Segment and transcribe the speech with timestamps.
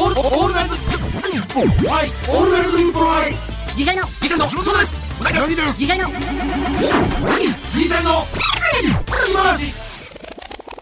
[0.00, 1.68] オールオールナイトニッポン。
[1.86, 3.32] はいオールナイトニッポンはい
[3.76, 4.96] ギリシャリのギシャリのそうです。
[5.22, 5.78] 何です。
[5.78, 6.08] ギリシャリの。
[6.08, 6.16] ギ
[7.80, 8.26] リシャリの
[9.30, 9.74] 今話。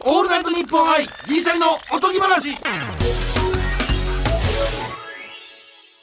[0.05, 1.05] オールナイトニッポン愛。
[1.27, 1.67] ギリシャリの。
[1.93, 2.51] おとぎ話。
[2.51, 2.57] ギ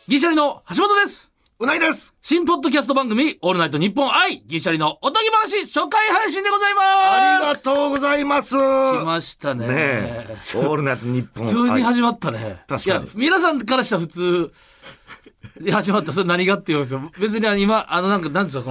[0.09, 0.61] リシャリの。
[0.75, 1.29] 橋本です。
[1.57, 6.85] うないです新ポッドキャスト番組、オールナイトニッポン愛、ギリシャリのおとぎ話初回配信でございます。
[6.85, 9.67] ありがとうございます来ましたね。
[9.67, 12.61] ねえオールナイトニッポン普通に愛始まったね。
[12.67, 14.53] 確かにいや、皆さんからしたら普通
[15.61, 16.11] で始まった。
[16.11, 17.09] それ何がって言うんですよ。
[17.17, 18.69] 別に今、あのなんか、なんですか、こ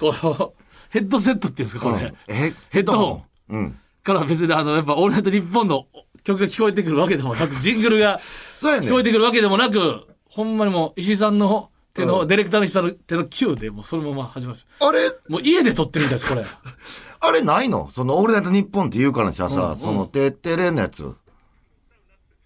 [0.00, 2.12] の、こう、ヘッドセットっていうんですか、これ。
[2.28, 5.86] えヘッドホンうんから別にあの、やっぱオールナイトニッポンの
[6.22, 8.20] 曲が聞こえてくるわけでもなく、ジングルが
[8.56, 14.58] そうやね聞こえてくるわけでもなく、ほんまにもう石井さんの手の、うんディレクターの石井さんの手のキューでもうそのまま始まる。
[14.80, 15.10] あれ？
[15.28, 16.44] もう家で撮ってるみたいです、これ。
[17.20, 17.88] あれないの？
[17.90, 21.14] そのオールナイトニッポンって言うからにしたらさ、その、てってれんのやつ。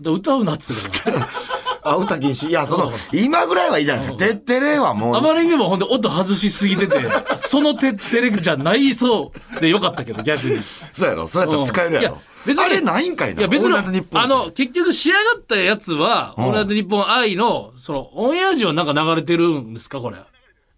[0.01, 1.29] で歌うなっつってた
[1.91, 2.49] あ、歌禁止。
[2.49, 4.25] いや、その、今ぐらいはいいじゃないですか。
[4.25, 5.17] てってれはもう。
[5.17, 6.97] あまりにもほんで音外しすぎてて、
[7.37, 10.61] その手テレじゃないそうでよかったけど、逆に。
[10.93, 12.15] そうやろそうやったら使えるやろいや。
[12.47, 13.75] 別にあれないんかいないや別に
[14.15, 20.17] あの、結局仕上がったやつは、うんオールナイトニッポン愛の、その、オンエア時はなんか流れてるんですか、これ。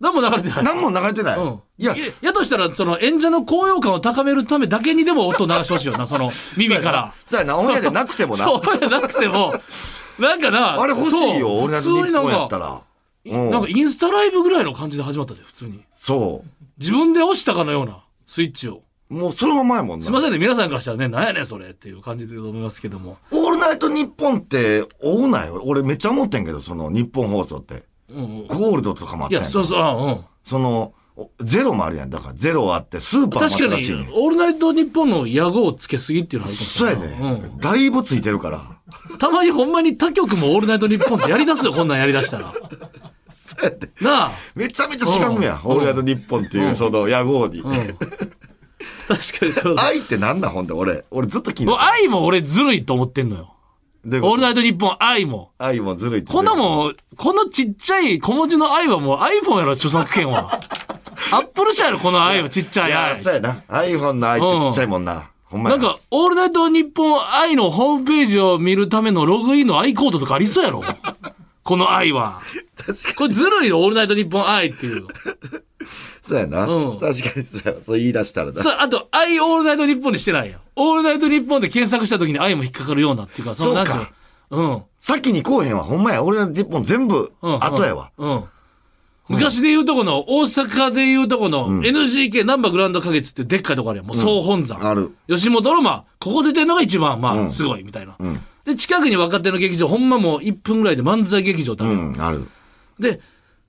[0.00, 0.64] 何も流れてない。
[0.64, 1.38] 何も流れてない。
[1.38, 1.60] うん。
[1.76, 7.12] いや、やとしたら、その演者の高揚感を高めるためだけにでも音流してほしいよな、その 耳から。
[7.26, 8.44] そうやな、オンエアでなくてもな。
[8.48, 9.54] そうじゃなくても、
[10.18, 12.66] なんかな、 あれ欲しいそうよ、オールナイトニッポンやったら。
[12.68, 15.80] うんなんかインスタライブぐらいの感じで始まったで、普通に。
[15.92, 16.42] そ
[16.78, 18.82] 自分で押したかのようなスイッチを。
[19.10, 19.14] う。
[19.14, 20.04] もうそのままやもんな。
[20.06, 23.18] すいませんね、皆さんからしたらね、なんやねんそれっていう感じで思いますけども。
[23.30, 25.60] オールナイトニッポンって、追うなよ。
[25.66, 27.89] 俺めっちゃ思ってんけど、その日本放送って。
[28.14, 28.46] うんうん。
[28.46, 30.20] ゴールドとかもあったやんいや、そうそう、うんうん。
[30.44, 32.10] その、おゼロもあるやん。
[32.10, 37.40] だからゼロあって、スーパーもあっ確かにたらしいねん、オールナイトニッポンの野号をつけすぎっていうのはあるかもしそうやれない。
[37.40, 38.60] ね、だいぶついてるから。
[39.10, 39.18] うん。
[39.18, 42.52] たまにほんまに他局もオールナイトニッポンってやり出すよ、こんなんやり出したら。
[43.44, 43.90] そうやって。
[44.00, 44.32] なあ。
[44.54, 45.56] めちゃめちゃしがむやん。
[45.56, 47.60] うんオールナイトニッポンっていう、その野号に。
[47.60, 47.70] うん。
[47.70, 49.84] 確かにそうだ。
[49.84, 51.04] 愛ってなんだほんで、俺。
[51.10, 51.92] 俺ずっと気にもうなる。
[51.92, 53.54] 愛も俺ずるいと思ってんのよ。
[54.06, 55.52] オールナイトニッポン愛も。
[55.58, 60.58] 愛もずるいってこんなもん、このちっちゃい小文字の愛はもう iPhone やろ、著作権は。
[61.32, 63.18] アップル社やろ、この愛はちっちゃいいや、愛。
[63.18, 63.62] そうやな。
[63.68, 65.28] iPhone の愛ってちっちゃいもんな。
[65.44, 70.82] ほんまやなんか、オールナイトニッポン愛のホームページを見るためのログインのアイコードとかありそうやろ。
[71.70, 72.40] この愛は。
[73.16, 75.06] これずるいよ、オールナイトニッポン愛っていう。
[76.26, 76.66] そうやな。
[76.66, 77.74] うん確かにそうや。
[77.80, 78.60] そう言い出したらな。
[78.60, 80.60] さあ、あと、愛オールナイトニッポンにしてないやん。
[80.74, 84.12] オールナイトニッポンで検索した時に愛も引っかかるようなっていうか、のなんそうか
[84.50, 84.82] うん。
[84.98, 85.84] 先にこうへんわ。
[85.84, 86.24] ほんまや。
[86.24, 87.64] 俺の日本全部、うん。
[87.64, 88.10] 後やわ。
[88.18, 88.44] うん。
[89.28, 94.06] 昔で言うとこの、大阪で言うとこの、NGK ナンバーグランド花月ってでっかいとこあるやん。
[94.08, 94.84] もう総本山。
[94.84, 95.14] ある。
[95.28, 98.14] 吉本の、まあ、ここ出てんのが一番、まあ、うんすごい、みたいな。
[98.14, 102.46] んで、近くに若手の劇場、ほんまもう1分ぐらいで漫才劇場ってあるうん、ある。
[102.98, 103.20] で、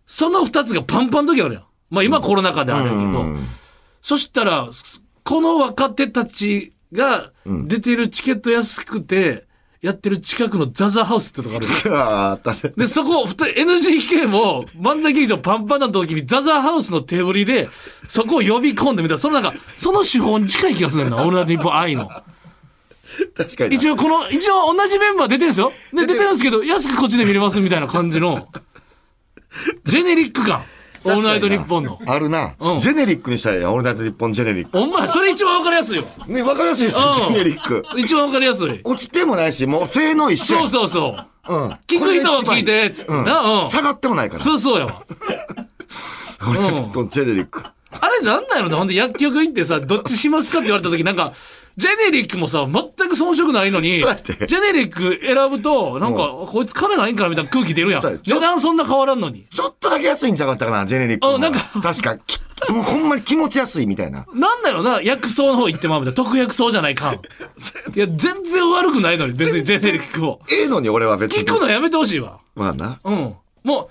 [0.05, 1.63] その2つがパンパンの時あるやん。
[1.89, 3.39] まあ今コロナ禍であるやけど、うん
[4.01, 4.67] そしたら、
[5.23, 9.45] この若手たちが出てるチケット安くて、
[9.81, 12.73] やってる近くのザザハウスってとこある。
[12.77, 17.67] で、そこ、NGK も漫才劇場パンパンな時にザザハウスのテーブルで、
[18.07, 22.09] そこを呼び込んでみたら、そのなんか、その手法に近い気がするんだよな、オールナイトニッポン iの。
[23.37, 23.75] 確かにな。
[23.75, 25.73] 一応この、一応同じメンバー出てるんですよ。
[25.93, 28.47] で、出てるんですけど、安くこっちで見れますみたいな感じの、
[29.85, 30.61] ジェネリック感。
[31.03, 31.99] オールナイトニッポンの。
[32.05, 32.53] あるな。
[32.59, 34.77] うんジェネリックにしたらいいオールナイトニッポンジェネリック。
[34.77, 36.05] お前、それ一番わかりやすいよ。
[36.27, 37.83] ね、わかりやすいですよ、うんジェネリック。
[37.97, 38.81] 一番わかりやすい。
[38.83, 41.15] 落ちてもないし、もう性能一緒やそうんそうそ
[41.49, 41.53] う。
[41.53, 41.71] うん。
[41.87, 43.69] 聞く人は聞いて、うんな、うん。
[43.69, 44.43] 下がってもないから。
[44.43, 45.01] そうそうやわ。
[46.41, 47.63] オールナイトジェネリック。
[47.99, 51.33] あれなんなんやろなほんで薬局行ってさ、どっちしますかって言われた時なんか、
[51.77, 58.01] ジェネリックもさ、全く遜色ないのに、ジェネリック選ぶと、なんか、こいつ金ないんかなみたいな空気出るやん。
[58.01, 59.45] 値段そんな変わらんのに。
[59.49, 62.17] ちょっとだけ安いんちゃうかったかな、ジェネリックなんか確か、
[62.67, 64.25] ほんまに気持ち安いみたいな。
[64.33, 66.23] なんだろうな、薬草の方行ってまうみたいな。
[66.23, 67.15] 特薬草じゃないかん。
[67.15, 67.19] い
[67.95, 70.41] や、全然悪くないのに、別にジェネリックを。
[70.51, 71.45] ええのに俺は別に。
[71.45, 72.39] 聞くのやめてほしいわ。
[72.55, 72.99] まあな。
[73.03, 73.35] うん。
[73.63, 73.89] も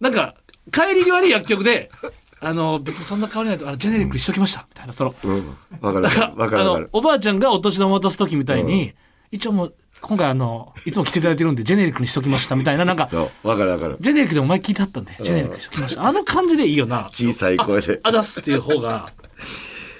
[0.00, 0.34] う、なんか、
[0.72, 1.90] 帰り際に薬局で、
[2.42, 4.66] あの、別にそんな変わりないと、あの、ジェネリックにしときました。
[4.68, 5.56] みたいな、その、うん。
[5.80, 6.04] わかる
[6.36, 6.62] わかる。
[6.62, 6.64] あ。
[6.64, 8.94] のおばあちゃんがお年玉渡す時みたいに、
[9.30, 13.48] 一応もう、今回あの、いつも来ていただいてるんで、ジェネリックにしときましたみたいな、なんか、そう。
[13.48, 13.98] わかるわかる。
[14.00, 16.06] ジェネリックでお前聞いてはったんで、ジェネリックにしときました。
[16.06, 17.10] あの感じでいいよな。
[17.12, 18.00] 小さい声で。
[18.02, 19.10] あ出すっていう方が、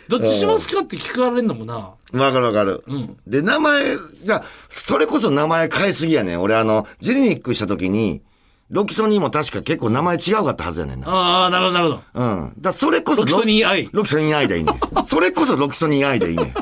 [0.09, 1.75] どっちしますかって聞かれるのもな。
[2.13, 2.83] わかるわかる。
[2.91, 3.83] んで、名前、
[4.23, 6.41] じゃあ、それこそ名前変えすぎやねん。
[6.41, 8.23] 俺あの、ジェネリックした時に、
[8.71, 11.09] ロキソニーも確か結構名前違うかったはずやねんな。
[11.09, 12.03] ああ、なるほど、なるほど。
[12.15, 12.55] うん。
[12.59, 15.05] だそれこそロキソニーアイロキソニーアイでいいねん。
[15.05, 16.55] それこそロキソニーアイでいいねん。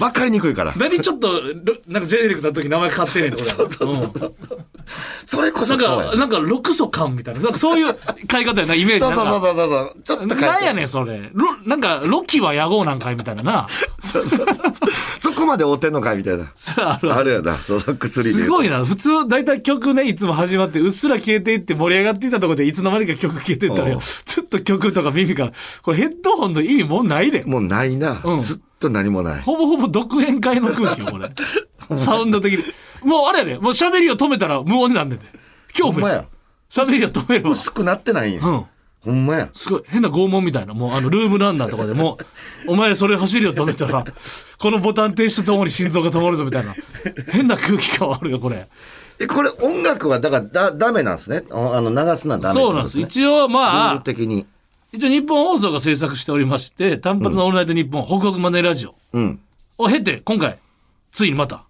[0.00, 0.74] わかりにくいから。
[0.76, 1.40] 何ちょっと、ろ
[1.86, 3.44] なんかジェネリックの時名前変わってんねん、俺。
[3.44, 4.34] そうそうそう。
[5.26, 6.16] それこなんそそうやか、。
[6.16, 7.40] なんか、六素感みたいな。
[7.40, 7.94] なんかそういう
[8.26, 9.46] 買い方やな、イメージそうそうなんか。
[9.46, 10.02] そうそうそう。
[10.02, 11.30] ちょっと変えてなんやねん、それ。
[11.32, 13.66] ロなんか、ロキは野号なんかいみたいなな。
[15.20, 16.52] そこまで追ってんのかいみたいな。
[16.56, 17.30] それあるある。
[17.30, 18.34] やな、その薬で。
[18.34, 18.84] すごいな。
[18.84, 24.00] 普通、だいたい曲ね、いつも始まって、うっすら消えていって盛り上がっていたところで、いつの間にか曲消えてったらうんよ。
[24.24, 25.52] ずっと曲とか耳から。
[25.82, 27.42] これヘッドホンの意味もうないで。
[27.42, 28.20] もうないな。
[28.24, 28.58] うんずっ
[28.88, 29.40] と何もない。
[29.42, 31.30] ほぼほぼ独演会の空気よ、これ。
[31.96, 32.64] サウンド的に。
[33.02, 33.58] もうあれやで。
[33.58, 35.24] もう喋りを止めたら無音になんねんで。
[35.68, 36.24] 恐怖や。
[36.70, 37.50] 喋りを止めるわ。
[37.52, 38.46] 薄くなってないんや。
[38.46, 38.64] うん。
[39.00, 39.48] ほんまや。
[39.52, 39.82] すごい。
[39.86, 40.72] 変な拷問みたいな。
[40.72, 42.18] もうあの、ルームランナーとかでも
[42.66, 44.04] う、 お前それ走りを止めたら、
[44.58, 46.74] このボタン停止とともに心臓が止まるぞみたいな。
[47.30, 48.66] 変な空気感あるよ、これ。
[49.18, 51.44] え、これ音楽はだからだ、ダメなんですね。
[51.50, 53.00] ああの、流すのはダメってそうなんです。
[53.00, 54.46] 一応ルーまあル、的に。
[54.94, 59.40] 一応日本放送が制作しておりまして、単発のオールナイトニッポン、北国マネーラジオうん。
[59.78, 60.58] を経て、今回、
[61.10, 61.64] ついにまた、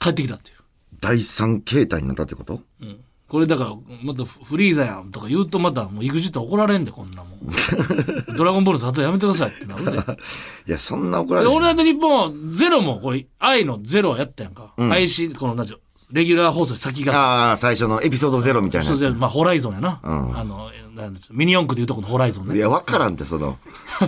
[0.00, 0.56] 帰ってきたっていう。
[1.00, 2.60] 第三形態になったってこと？
[2.80, 3.70] うんこれだから、
[4.04, 7.40] またフリーザやんとか言うとまた、もう EXIT 怒られんで、こんなもん。
[8.36, 9.92] ドラゴンボールの例えやめてくださいってなるで。
[9.92, 9.98] で
[10.68, 11.50] いや、そんな怒られる。
[11.50, 14.74] オールナイトニッポン、ゼロも、これ、愛のゼロはやったやんか。
[14.76, 15.80] 愛し、この、なんちゅう
[16.12, 17.14] レギュラー放送先が。
[17.14, 19.88] ああ、最初のエピソードゼロみたいなまあ、ホライゾンやな。
[19.90, 22.56] んあの、なんミニ四駆でいうとこのホライゾンね。
[22.56, 23.58] いや、わからんって、その、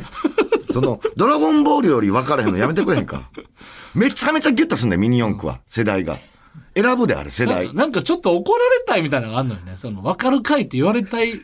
[0.71, 3.23] その、ドラゴンボールよりわからへんのやめてくれへんか？
[3.95, 5.61] めちゃめちゃギュッとすんねん、ミニ四駆は。
[5.67, 6.19] 世代が。
[6.77, 7.73] 選ぶであれ、世代。
[7.75, 9.75] なんかちょっと怒られたいみたいなのがあるのよね。
[9.79, 11.41] その、わかるかいって言われたい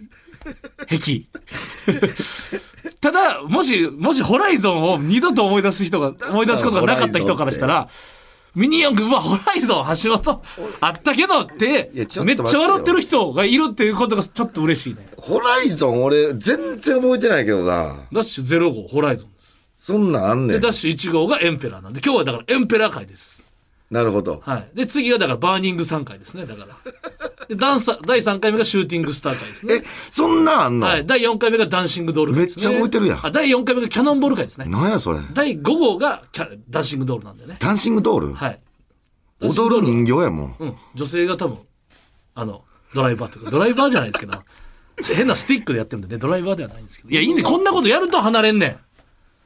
[0.89, 1.23] 癖。
[3.01, 7.89] ただ、もし、もしホライゾンを二度と思い出す人が、思い出すことがなかった人からしたら、
[8.55, 10.43] ミニ四駆、うわ、ホライゾン、橋本、
[10.81, 15.07] あったけどっていやちょっとめっ待ってよちゃ笑ってる人がいるっていうことがちょっと嬉しいね。
[15.17, 18.07] ホライゾン、俺、全然覚えてないけどな。
[18.13, 19.55] ダッシュ0号、ホライゾンです。
[19.79, 23.43] そんなんあんねで、んダッシュ1号がエンペラーなんで、今日はだからエンペラー回です。
[23.91, 24.41] なるほど。
[24.45, 24.69] はい。
[24.75, 26.77] で、次はだからバーニングサン回ですね、だから。
[27.51, 29.75] で、ダンサ第3回目がシューティングスター回ですね。
[29.75, 31.05] え、そんなんあんの、はい。
[31.07, 32.65] 第4回目がダンシングドール回です、ね。
[32.65, 34.67] めっちゃ覚えてるやんあ第4回目がキャノンボール回ですね。
[34.67, 35.19] なんやそれ？
[35.35, 37.57] 第5号がキャダンシングドールなんでね。
[37.59, 38.61] ダンシングドール、はい。
[39.41, 40.57] 踊る人形やもん。
[40.61, 40.75] うん。
[40.95, 41.59] 女性が多分、
[42.37, 42.63] あの、
[42.95, 44.33] ドライバーとか、ドライバーじゃないですけど、
[45.17, 47.11] 変なスティックでやってるんでね、ドライバーではないんですけど。
[47.11, 48.77] いや、いいんで、こんなことやると離れんねん。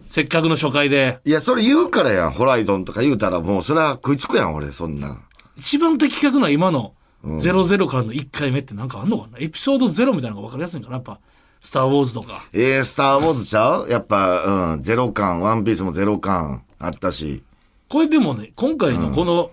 [0.09, 1.21] せっかくの初回で。
[1.25, 2.33] いや、それ言うからやん。
[2.33, 5.19] ホライゾンとか言うたらもう、それは食いつくやん、俺、そんな。
[5.57, 9.39] 一番的確な今の00からの1回目ってなんかあんのかな？
[9.39, 10.97] エピソード0みたいなのが分かりやすいんかな？
[10.97, 11.19] やっぱ、
[11.61, 12.45] スター・ウォーズとか。
[12.53, 13.89] えー、スター・ウォーズちゃう？
[13.89, 17.43] やっぱ、うん、ゼロ感、ワンピースもゼロ感あったし。
[17.89, 19.51] これでもね、今回のこの、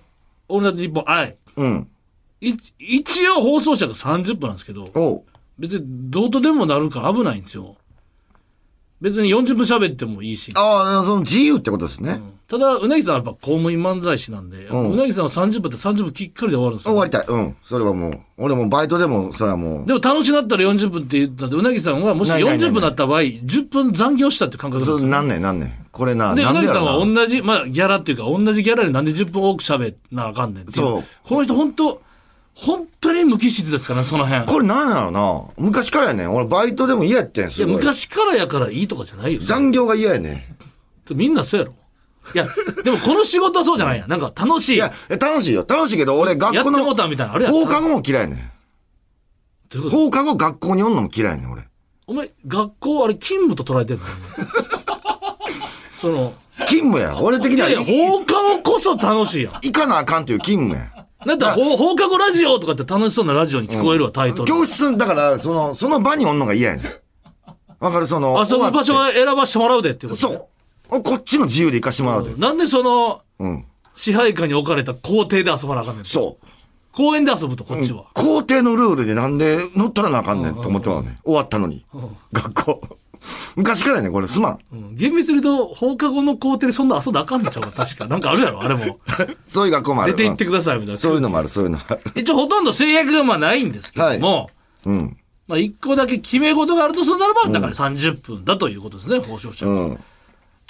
[0.47, 1.87] オールナイトニッポン愛、うん。
[2.41, 5.23] い一応放送車が30分なんですけど、
[5.59, 7.75] 別にどうとでもなるから危ないんですよ。
[8.99, 10.51] 別に40分喋ってもいいし。
[10.55, 12.19] ああ、その自由ってことですね。
[12.51, 16.91] ただ、うなぎさんはやっぱ公務員漫才師なんで、うなぎさんは30分って30分きっかりで終わるんですよ。
[16.91, 17.25] 終わりたい。
[17.25, 17.55] うん。
[17.63, 19.85] それはもう、俺もバイトでも、それはもう。
[19.85, 25.87] でも楽しなったら40分って言ったんで、うなぎさんはもしないないない40分だった場合、10分残業したって感覚なんですうなんねんなんねん。
[25.93, 26.83] これな、で、うなんなぎさん。
[26.83, 30.75] は同じ、まあ、ギャラっていうか、同じギャラでなんで10分多く喋なあかんねんっていう。
[30.85, 32.01] そうこの人本当
[32.53, 34.45] 本当に無機質ですからね、その辺。
[34.45, 35.43] これなんやろな。
[35.57, 36.35] 昔からやねん。
[36.35, 37.75] 俺バイトでも嫌やってん、いや、すごい。
[37.75, 39.39] 昔からやからいいとかじゃないよ。
[39.41, 40.49] 残業が嫌やね
[41.13, 41.15] ん。
[41.15, 41.73] みんなそうやろ。
[42.33, 42.45] いや、
[42.83, 44.09] でもこの仕事はそうじゃないやん。
[44.09, 44.75] なんか楽しい。
[44.75, 45.65] いや、え楽しいよ。
[45.67, 49.89] 楽しいけど、俺学校のやみたいなのあるやん放課後も嫌いやねん。
[49.89, 51.63] 放課後学校におんのも嫌いやねん、俺。
[52.07, 54.03] お前、学校あれ勤務と捉えてんの？
[55.99, 56.33] その、
[56.67, 57.17] 勤務や。
[57.21, 59.53] 俺的には放課後こそ楽しいやん。
[59.55, 61.05] 行かなあかんっていう勤務や。
[61.25, 64.45] なんだ放放課後ラジオとかって楽しそうなラジオに聞こえるわ、タイトル。
[64.45, 66.85] 教室、だから、その、その場におんのが嫌やねん。
[67.79, 68.07] わかる？
[68.07, 70.15] その、遊ぶ場所は選ばしてもらうでってこと？
[70.15, 70.47] てそう。
[70.99, 72.35] こっちの自由で行かしてもらうで。
[72.35, 73.65] なんでその、うん。
[73.95, 76.05] 支配下に置かれた校庭で遊ばなあかんねん。
[76.05, 76.45] そう。
[76.91, 78.05] 公園で遊ぶと、こっちは。
[78.13, 81.15] 校庭のルールでなんで乗っ取らなあかんねんと思ってまうねん。
[81.23, 81.85] 終わったのに。
[82.33, 82.81] 学校。
[83.55, 84.59] 昔からやねん、これすまん。
[84.73, 88.07] うん厳密に言うと、放課後の校庭でそんな遊んだらあかんのちゃうか、確か。
[88.07, 88.99] なんかあるやろ、あれも。
[89.47, 90.13] そういう学校もある。
[90.13, 90.97] 出て行ってください、みたいな。
[90.97, 92.01] そういうのもある、そういうのもある。
[92.15, 94.49] 一応ほとんど制約がまあないんですけども、
[94.85, 95.17] うん。
[95.47, 99.65] まあ一個だけ決め事があるとするならば、だから30分だということですね、報奨者。
[99.65, 99.99] うん。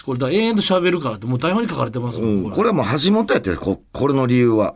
[0.04, 2.44] これだ、延々と喋るからって、もう台本に書かれてますもん、うん。
[2.44, 4.76] これこれはもう橋本やって、こ、これの理由は。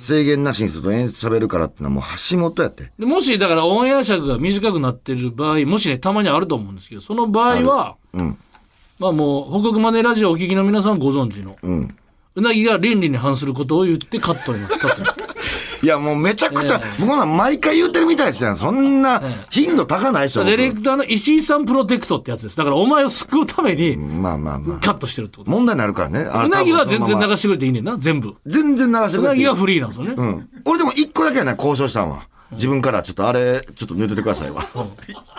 [0.00, 2.90] 制限なしにすると演出喋るからってのはもう橋本やって。
[2.98, 8.38] でもし、だからオンエア尺が短くなってる場合、もしね、たまにあると思うんですけど、その場合は、うん。
[8.98, 11.94] まあもう、北国マネラジオをお聞きの皆さんご存知の、うん。
[12.34, 15.02] うなぎが倫理に反することを言ってカットになったと。
[15.82, 18.54] いや、もうめちゃくちゃ、僕なん毎回言ってるみたいですよ。
[18.56, 20.40] そんな頻度高ないでしょ。
[20.40, 22.56] 僕ディレクターの石井さんプロテクトってやつです。
[22.56, 24.78] だからお前を救うためにまあまあまあ。
[24.78, 25.50] カットしてるってこと。
[25.50, 26.20] 問題になるからね。
[26.20, 28.34] うなぎは全然流してくれていいねんな、全部。
[28.46, 30.14] 全然流してくれていいうなぎはフリーなんですよね。
[30.16, 30.48] うん。
[30.64, 32.28] 俺でも一個だけやな、交渉したんは。
[32.52, 34.66] 自分からちょっとあれ、ちょっと抜いててくださいわ。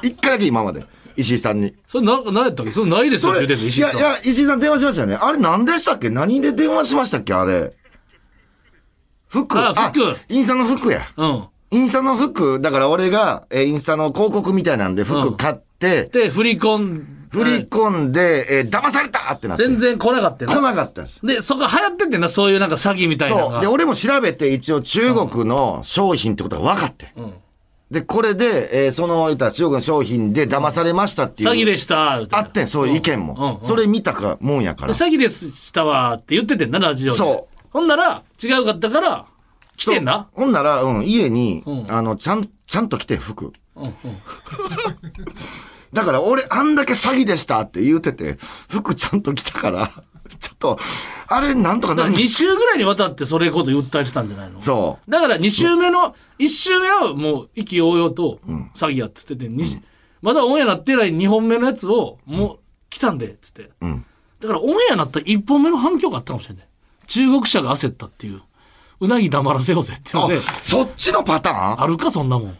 [0.01, 0.85] い一回だけ今まで。
[1.17, 1.73] 石井さんに。
[1.85, 2.71] それな、何やったっけ？
[2.71, 3.91] それないですよ石井さん。
[3.97, 5.15] いやいや、石井さん電話しましたよね。
[5.15, 6.09] あれ何でしたっけ？
[6.09, 7.33] 何で電話しましたっけ？
[7.33, 7.73] あれ。
[9.31, 9.57] 服。
[9.59, 11.01] あ服インスタの服や。
[11.17, 11.43] うん。
[11.71, 19.65] インスタの服、だから俺が、えーインスタの広告みたいなんで服買って、で、振り込ん振り込んで、えー騙されたってなって。
[19.65, 20.61] 全然来なかったよ来な。
[20.61, 21.25] なかったんです。
[21.25, 23.61] で、そこ流行ってってんな、そういうなんか詐欺みたいなのそう。
[23.61, 23.71] で、が。
[23.71, 27.13] 俺も調べて一応中国の商品ってことが分かって。
[27.89, 31.49] で、これで、えーその、言ったら中国の商品で騙されましたっていう。
[31.49, 33.35] 詐欺でした、あってん、そういう意見も。
[33.37, 34.93] うんうんそれ見たかもんやから。
[34.93, 37.17] 詐欺でしたわって言っててんな、ラジオで。
[37.17, 37.50] そう。
[37.71, 39.25] ほんなら、違うかったから、
[39.77, 40.29] 来てんな。
[40.33, 43.51] ほんなら、うん、家に、うんあの、ちゃん、ちゃんと来て、服。
[43.75, 43.93] うんうん
[45.93, 48.37] だから俺、あんだけ詐欺でしたって言うてて、
[48.69, 49.91] 服ちゃんと来たから、
[50.39, 50.79] ちょっと、
[51.27, 54.61] あれ、なんとかなる2週ぐらいにわたってそれこと訴えてたんじゃないの？
[54.61, 58.39] そだから2週目の、1週目はもう意気揚々と
[58.73, 59.81] 詐欺やっててて、に
[60.21, 62.59] まだオンエアなってない2本目のやつをもう
[62.89, 63.63] 来たんで、つって。
[63.63, 63.71] う。
[63.81, 64.05] うん。
[64.39, 66.67] だからオンエアなった1本目の反響があったかもしれない。
[67.11, 68.41] 中国社が焦ったっていう。
[69.01, 71.81] うなぎ黙らせようぜってのあで、、そっちのパターン？
[71.81, 72.57] あるかそんなもん。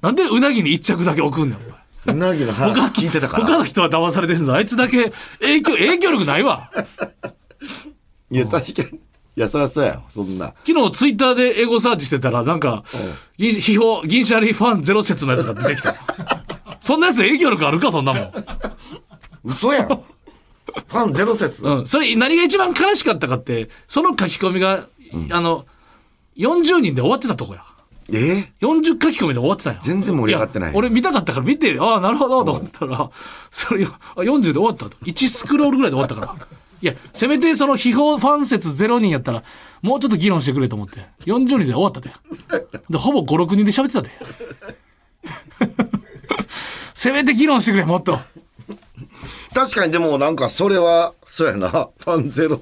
[0.00, 1.62] なんでうなぎに1着だけ置くんだよ、
[2.06, 2.14] お前。
[2.14, 3.46] うなぎの話聞いてたから。
[3.46, 6.70] 他の人は騙されてるのあいつだけ影響、影響力ないわ。
[8.30, 8.98] いや、確かに。
[8.98, 9.00] い
[9.34, 10.02] や、そりゃそうやよ。
[10.14, 10.54] そんな。
[10.64, 12.84] 昨日ツイッターでエゴサーチしてたら、なんか、
[13.36, 15.96] 銀批評、銀シャリファンゼロ説のやつが出てきた。
[16.80, 18.32] そんなやつ影響力あるか、そんなもん。
[19.44, 20.02] 嘘やん。
[20.72, 21.64] ファンゼロ説。
[21.64, 21.86] うん。
[21.86, 24.86] それ、何が一番悲しかったかって、その書き込みが、
[25.30, 25.66] あの、
[26.36, 27.64] 40人で終わってたとこや。
[28.12, 29.80] え？40書き込みで終わってたんよ。
[29.84, 33.10] 全然盛り上がってないや俺見たかったから見て、ああ、なるほど、と思ったら、
[33.52, 34.96] それ、あ40で終わったと。
[35.04, 36.46] 1スクロールぐらいで終わったから。
[36.82, 39.44] いや、せめてその批評ファン説0人やったら、
[39.82, 41.00] もうちょっと議論してくれと思って。
[41.26, 42.10] 40人で終わったで。
[42.88, 44.10] で、ほぼ5、6人で喋ってたで。
[46.94, 48.18] せめて議論してくれ、もっと。
[49.54, 51.68] 確かにでもなんかそれは、そうやな。
[51.70, 52.60] ファンゼロ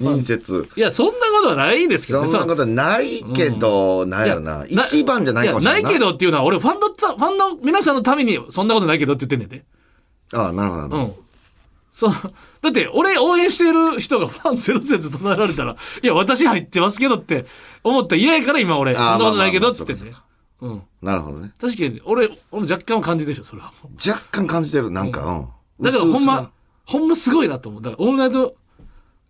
[0.00, 0.68] 人説。
[0.76, 2.28] いや、そんなことはないですけどね。
[2.28, 4.64] そんなことないけど、なんやろな。
[4.68, 9.64] 一番じゃないかもしれないや、ないけどっていうのは、俺、ファンのた、ファンの皆さんのために、そんなことないけどって言ってんねんで。
[10.32, 11.04] ああ、なるほどなるほど。
[11.04, 11.12] うん。
[11.92, 12.12] そう。
[12.62, 17.46] だって、俺応援してる人が ファンゼロ説唱えられたら、いや、私入ってますけどって
[17.84, 20.14] 思ったら嫌やから今俺、そんなことないけどって言ってんね。
[20.60, 20.82] うん。
[21.02, 21.52] なるほどね。
[21.60, 23.72] 確かに、俺、俺も若干は感じてるでしょ、それは。
[24.04, 24.90] 若干感じてる。
[24.90, 25.48] なんか、うん。
[25.80, 26.50] だからほんま、
[26.86, 27.82] ほんますごいなと思う。
[27.82, 28.56] だから、オールナイト、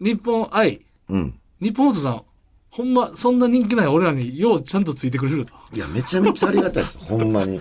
[0.01, 1.17] 日本愛、な。
[1.17, 1.39] うん。
[1.61, 2.23] 日本放送さん、
[2.71, 5.53] ほんま、そんな人気ない俺らにようちゃんとついてくれると。
[5.73, 6.99] いや、めちゃめちゃありがたいです。
[7.05, 7.61] ほんまに。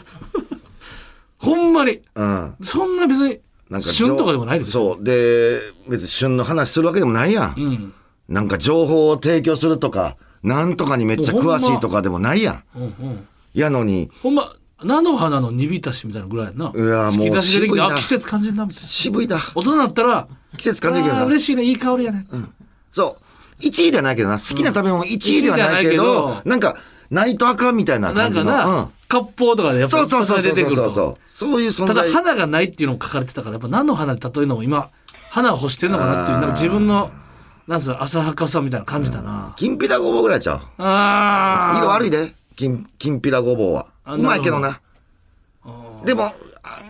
[1.37, 2.01] ほんまに。
[2.15, 2.55] うん。
[2.61, 4.95] そんな別に、なんか、旬とかでもないですよ。
[4.95, 5.03] そう。
[5.03, 7.53] で、別に旬の話するわけでもないやん。
[7.57, 7.93] うん。
[8.27, 12.63] なんか情報を提供するとか、なんとかにめっちゃ詳しいとかでもないやん。
[12.75, 13.27] うんうん。
[13.53, 16.71] やのに、ほんま、菜の花の煮浸しみたいなぐらいやな。
[16.73, 18.87] いやもう渋いなあ、季節感じるな、みたいな。
[18.87, 19.39] 渋いだ。
[19.55, 21.25] 大人になったら、季節感じるけどな。
[21.25, 22.25] 嬉しいね、いい香りやね。
[22.91, 23.17] そ
[23.59, 23.63] う。
[23.63, 24.39] 1位ではないけどな。
[24.39, 26.75] 好きな食べ物1位ではないけ一位ではどないけ、どなんか、
[27.09, 28.45] ないとあかんみたいななんか感じの。
[28.45, 28.75] な、うん。
[29.09, 31.17] 割烹とかでやっぱそうそうそうそう出てくるそうそうと。。
[31.27, 32.11] そういう存ただ在。
[32.11, 34.89] 花がないっていうのも書かれてたから、やっぱ何の花で例えるのも今、
[35.29, 37.11] 花を欲してるのかなっていう、なんか自分の、
[37.67, 39.53] なんすか、浅はかさみたいな感じだな。
[39.55, 40.61] きんぴらごぼうぐらいちゃう。
[40.79, 41.77] あー。
[41.79, 42.35] 色悪いで。
[42.55, 43.87] きん、きんぴらごぼうは。
[44.05, 44.79] あうまいけどな。
[46.05, 46.33] でも、あ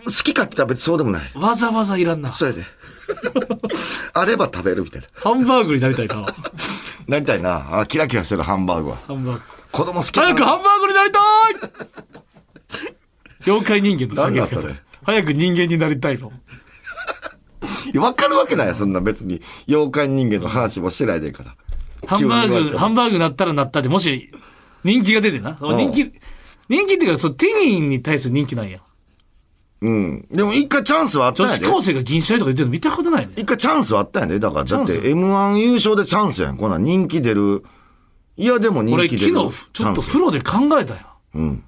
[0.04, 1.30] 好きかって言ったら別にそうでもない。
[1.34, 2.32] わざわざいらんな。
[2.32, 2.64] そうやで。
[4.12, 5.06] あれば食べるみたいな。
[5.14, 6.26] ハンバーグになりたいか。
[7.06, 7.80] なりたいな。
[7.80, 8.96] あキラキラしてるハンバーグは。
[9.06, 9.42] ハンバーグ。
[9.70, 11.22] 子供好き早くハンバーグになりたい
[13.46, 16.32] 妖怪人間と叫び方何だそれ早く人間になりたいの。
[18.00, 19.42] わかるわけないよ、そんな別に。
[19.68, 21.54] 妖怪人間の話もしてないでから。
[22.06, 24.30] ハンバーグ、ハンバーグなったらなったで、もし、
[24.82, 25.58] 人気が出てな。
[25.60, 26.12] 人気、
[26.68, 28.80] 人気っていうか、そう、店員に対する人気なんや。
[29.80, 30.26] うん。
[30.30, 31.58] でも一回チャンスはあったんやで。
[31.58, 33.34] 女子高生が銀シャリとか言ってるの見たことないね。
[33.36, 34.40] 一回チャンスはあったんやで。
[34.40, 36.56] だから、だってチャンス M1 優勝でチャンスやん。
[36.56, 37.64] こんなん人気出る。
[38.36, 39.34] いや、でも人俺、気出る。
[39.34, 41.06] 昨日、ちょっと風呂で考えたんや。
[41.34, 41.64] うん。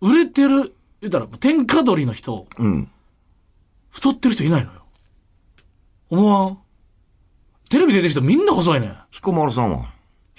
[0.00, 2.90] 売れてる、言ったら、天下取りの人、うん。
[3.90, 4.80] 太ってる人いないのよ。
[6.10, 6.58] 思わん？
[7.68, 8.96] テレビ出てる人みんな細いねん。
[9.10, 9.92] 彦摩呂さんは？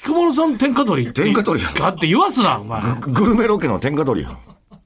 [0.04, 1.14] 彦摩呂さん天下取り。
[1.14, 2.82] 天下取りやだって言わすな、お前。
[3.02, 4.38] グルメロケの天下取りやん。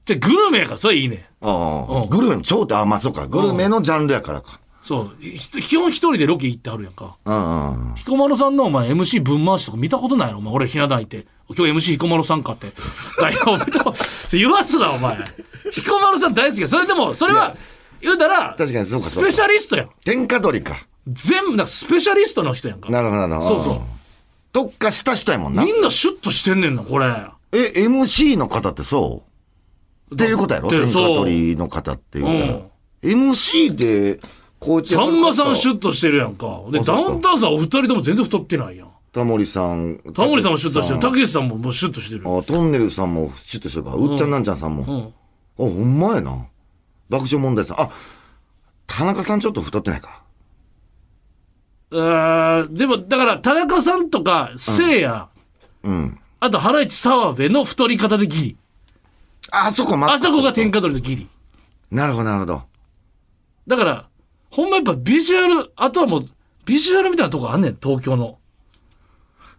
[0.04, 1.20] じゃあグルメやから、それいいねん。
[1.46, 3.26] ああ、うんグルメの超って、あ、まあそうか。
[3.26, 4.60] グルメのジャンルやからか。
[4.82, 5.16] そう。
[5.20, 7.16] ひ基本一人でロケ行ってはるやんか。
[7.24, 7.94] うん。
[7.96, 10.38] 彦摩呂さんのお前 MC 分回しとか見たことないの？
[10.38, 11.26] お前俺ひな壇いて。
[11.48, 12.68] 今日 MC 彦摩呂さんかって。
[13.18, 13.94] だよ、おとう
[14.32, 15.16] 言わすな、お前。
[15.72, 16.68] 彦摩呂さん大好きや。
[16.68, 17.56] それでも、それは、
[18.00, 19.90] 言うたら、確かにそうかそうかスペシャリストやん。
[20.04, 20.76] 天下取りか。
[21.08, 22.90] 全部、なんかスペシャリストの人やんか。
[22.90, 23.60] なるほどなるほど。
[23.60, 23.82] そうそう
[24.56, 25.62] 特化した人やもんな。
[25.62, 27.06] みんなシュッとしてんねんな、これ。
[27.52, 29.22] え、MC の方ってそ
[30.10, 30.14] う？
[30.14, 30.70] っていうことやろ？
[30.70, 32.60] で天下取りの方って言ったら。
[33.02, 34.18] MC で、
[34.58, 35.06] こうさ。
[35.10, 36.62] んまさんシュッとしてるやんか。
[36.70, 38.88] で、ダウンタウンさんお二人とも全然太ってないやん。
[39.12, 40.00] タモリさん。
[40.14, 41.00] タモリさんもシュッとしてる。
[41.00, 42.22] たたけしさんももうシュッとしてる。
[42.26, 43.96] あ、トンネルさんもシュッとしてるから。
[43.96, 45.12] うっちゃんなんちゃんさんも。
[45.58, 45.66] うん。
[45.66, 46.46] あ、ほんまやな。
[47.10, 47.80] 爆笑問題さん。
[47.82, 47.90] あ、
[48.86, 50.22] 田中さんちょっと太ってないか。
[51.98, 55.28] あーでも、だから、田中さんとか、せいや、
[55.82, 56.18] うん。
[56.40, 58.56] あと、ハライチ澤部の太り方でギリ。
[59.50, 61.28] あ、あそこ、まあそこが天下取りのギリ。
[61.90, 62.62] なるほど、なるほど。
[63.66, 64.06] だから、
[64.50, 66.26] ほんまやっぱビジュアル、あとはもう、
[66.64, 68.38] ビジュアルみたいなとこあんねん、東京の。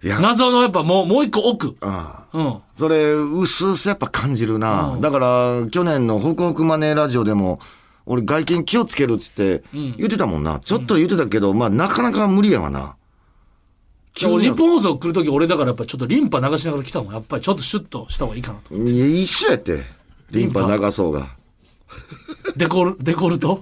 [0.03, 1.75] いや、謎のやっぱもう、もう一個奥。
[1.81, 2.61] ああうん。
[2.77, 4.97] それ、うすうすやっぱ感じるな。
[5.01, 7.59] だから、去年のホクホクマネーラジオでも、
[8.07, 10.59] 俺外見気をつけるっつって言ってたもんな。
[10.59, 12.95] ちょっと言ってたけど、まあなかなか無理やわな。
[14.13, 17.13] 急に俺日本放送来るとき俺だからやっぱちょっとリンパ流しながら来たもん。
[17.13, 18.73] やっぱりちょっとシュッとした方がいいかなと。
[18.75, 19.83] いや、一緒やって。
[20.31, 20.61] リンパ？
[20.61, 21.35] 流そうが。
[22.55, 23.61] デコル、デコルト？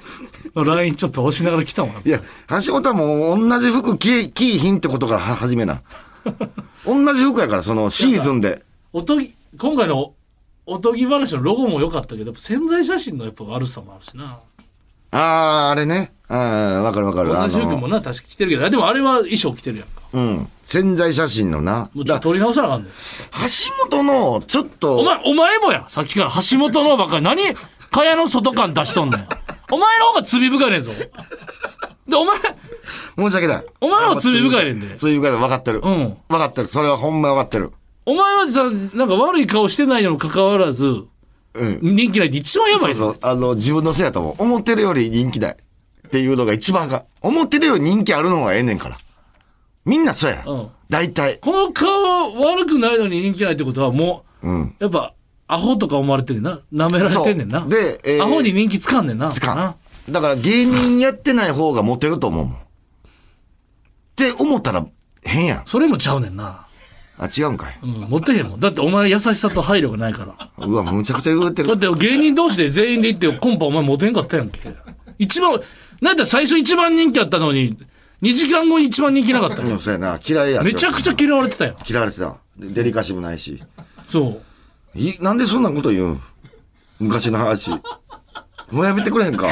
[0.55, 2.01] のラインちょっと押しながら来たもん。
[2.05, 2.21] いや、
[2.65, 5.81] 橋本はもう同じ服着、着いひんってことからは始めな。
[6.85, 8.63] 同じ服やから、そのシーズンで。
[8.93, 10.13] おとぎ、今回の
[10.65, 14.39] おとぎ話のロゴも良かったけど、潜在写真のやっぱ悪さもあるしな。
[15.11, 16.11] ああ、あれね。
[16.27, 16.35] あ
[16.79, 17.37] あ、わかるわかる。
[17.39, 20.01] あ同じ服の、もな、確か着てるけど、でもあれは衣装着てるやんか。
[20.13, 20.47] うん。
[20.63, 21.71] 潜在写真のな。
[21.71, 22.91] だもうちょっと撮り直さなあかんねん。
[22.91, 25.85] 橋本の、ちょっと、お前、お前もや。
[25.89, 27.23] さっきから橋本のばっかり。
[27.23, 27.43] 何、
[27.91, 29.27] 蚊帳の外感出しとんねん。
[29.71, 30.91] お前の方が罪深いねんぞ。
[32.07, 32.37] で、お前、
[33.17, 33.63] 申し訳ない。
[33.81, 34.95] お前の方が罪深いねんで。
[34.97, 35.81] 罪深いの分かってる。
[35.83, 36.17] うん。
[36.27, 36.67] 分かってる。
[36.67, 37.71] それはほんま分かってる。
[38.05, 41.05] お前はさ、なんか悪い顔してないのに関わらず、
[41.53, 41.79] うん。
[41.81, 42.99] 人気ないって一番やばいぞ。
[43.05, 43.19] そうそう。
[43.21, 44.43] あの、自分のせいやと思う。
[44.43, 45.55] 思ってるより人気ない。
[45.55, 47.03] っていうのが一番あかん。
[47.21, 48.97] 思ってるより人気あるのがええねんから。
[49.85, 50.43] みんなそうや。
[50.45, 51.39] うん大体。
[51.39, 51.87] この顔
[52.43, 54.63] 悪くないのに人気ないってことはもうん。
[54.65, 55.13] う、やっぱ、
[55.47, 56.59] アホとか思われてんねんな。
[56.71, 57.61] 舐められてんねんな。
[57.61, 59.31] そうでえーアホに人気つかんねんな。
[59.31, 59.55] つか。
[59.55, 59.75] なん
[60.13, 62.53] だから芸人やってない方がモテると思うもん。
[62.55, 62.57] っ
[64.15, 64.85] て思ったら
[65.23, 65.63] 変やん。
[65.65, 66.64] それもちゃうねんな。
[67.17, 67.79] あ、違うんかい。
[67.81, 68.59] うん、持ってへんもん。
[68.59, 70.25] だってお前優しさと配慮がないか
[70.57, 70.65] ら。
[70.65, 71.67] うわ、むちゃくちゃ言うてる。
[71.69, 74.59] だって芸人同士で全員で行ってコンパお前モテんかったやんけ。
[75.17, 75.59] 一番、
[76.01, 77.77] なんだ最初一番人気あったのに、
[78.21, 80.19] 2時間後に一番人気なかったうん、そうやな。
[80.25, 81.77] 嫌いやめちゃくちゃ嫌われてたよ。
[81.87, 82.37] 嫌われてた。
[82.57, 83.63] でデリカシーもないし。
[84.05, 84.41] そ
[84.95, 84.99] う。
[84.99, 86.21] いなんでそんなこと言うん？
[86.99, 87.71] 昔の話。
[88.71, 89.47] もうやめてくれへんか。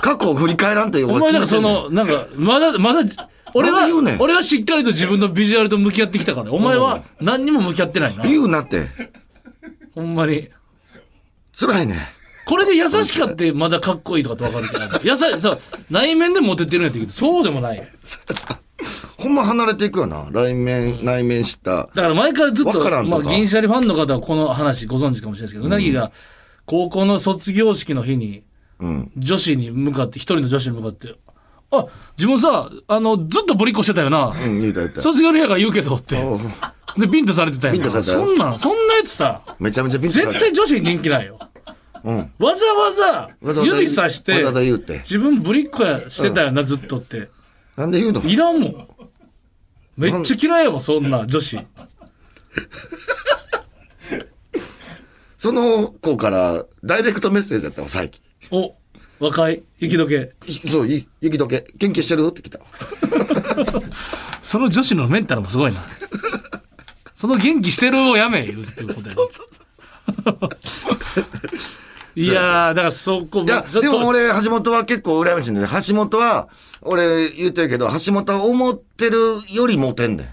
[0.00, 3.86] 過去を振り返らんというお前なんかその、なんか、まだ、まだ、俺は
[4.18, 8.24] 俺はしっかりと自分のビジュアルと向き合ってきたから、お前は何にも向き合ってないな。
[8.24, 8.88] 言うなって。
[9.94, 10.48] ほんまに。
[11.58, 11.96] 辛いね。
[12.44, 17.88] これで優しかってまだかっこいいとかってわかるけど、 優しそう、内面でモテてるんやって言うけど、そうでもない。
[19.18, 20.28] ほんま離れていくよな。
[20.30, 21.88] 内面、内面知った。
[21.94, 26.10] だから前からずっと、まあ、銀シャリファンの方はこの話ご存知かもしれないですけど、うなぎが
[26.66, 28.42] 高校の卒業式の日に、
[28.78, 29.12] うん。
[29.16, 31.14] 女子に向かって、一人の女子に向かって、
[31.70, 31.86] あ、
[32.18, 34.26] 自分さ、あの、ずっとぶりっこしてたよな。
[34.28, 35.00] うん、言うた言うた。
[35.02, 36.16] 卒業の日やから言うけどって。
[36.98, 41.38] で、ビンタされてたやんビンタされたよそんなん、そんなやつさ、めちゃめちゃピンク絶対女子に人気ないよ。
[42.04, 42.18] うん。
[42.38, 43.30] わざわざ
[43.64, 47.30] 指さして自分ぶりっ子やしてたよな、ずっとって。
[47.76, 48.22] なんで言うの？
[48.24, 48.88] いらんもん。
[49.96, 51.58] めっちゃ嫌いやもん、そんな女子。
[55.42, 58.22] その子からダイレクトメッセージだったわ、最近。
[58.52, 58.76] お、
[59.18, 60.32] 若い、雪解け。
[60.46, 62.28] いそう、い雪解け、元気してる？
[62.28, 62.60] って来た。
[64.44, 65.84] その女子のメンタルもすごいな。
[67.16, 70.56] その元気してるをやめ、言うってい うことやね
[72.14, 75.68] いやー、だからそこ、いや、でも俺、橋本は結構羨ましいんだよ。
[75.84, 76.50] 橋本は、
[76.82, 79.18] 俺言ってるけど、橋本は思ってる
[79.50, 80.28] よりモテんねん。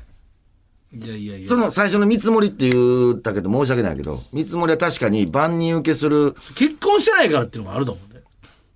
[0.92, 1.48] いやいやいや。
[1.48, 6.34] その最初の見積もりって言ったけど申し訳ないけど、見積もりは確かに万人受けする。
[6.56, 8.24] 結婚してないからっていうのもあると思うんで。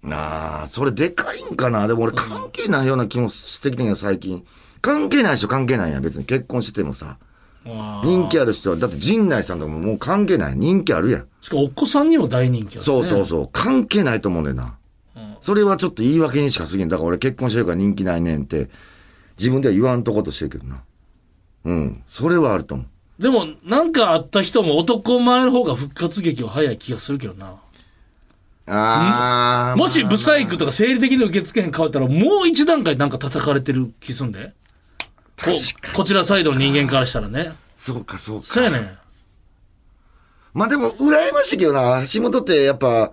[0.03, 1.87] なあ、それでかいんかな？
[1.87, 4.45] でも俺関係ないような気もしてきてんけど最近。
[4.81, 7.17] 関係ない人関係ないやん、別に結婚しててもさ。
[7.65, 10.57] 人気ある人は、だって陣内さんとかももう関係ない。
[10.57, 11.27] 人気あるやん。
[11.39, 13.49] しかもお子さんにも大人気や、ね、そうそうそう。
[13.53, 14.77] 関係ないと思うねんな。
[15.41, 16.89] それはちょっと言い訳にしか過ぎん。
[16.89, 18.69] だから俺結婚してるから人気ないねんって、
[19.37, 20.83] 自分では言わんとことしてるけどな。
[21.65, 22.03] うん。
[22.09, 22.87] それはあると思う。
[23.21, 27.55] でも、なんかあった人も男前の方が復活劇は早い気がするけどな。
[28.65, 29.77] あー。
[29.77, 34.53] もしブサイクとか生理的に受け付けへん変わったら、もう一段階なんか叩かれてる気すんで？
[35.37, 35.51] こ
[35.95, 37.51] こちらサイドの人間からしたらね。
[37.75, 38.45] そうか、そうか。
[38.45, 38.97] そうやねん。
[40.53, 43.11] まあでも、羨ましいけどな、橋本ってやっぱ、